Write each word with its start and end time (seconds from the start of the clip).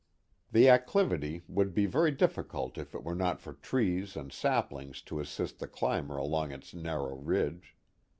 The 0.51 0.67
acclivity 0.67 1.43
would 1.47 1.75
be 1.75 1.85
very 1.85 2.09
difficult 2.09 2.75
if 2.79 2.95
it 2.95 3.03
were 3.03 3.13
not 3.13 3.39
for 3.39 3.53
trees 3.53 4.15
and 4.15 4.33
saplings 4.33 4.99
to 5.03 5.19
assist 5.19 5.59
the 5.59 5.67
climber 5.67 6.17
along 6.17 6.51
its 6.51 6.73
narrow 6.73 7.15
ridge. 7.15 7.75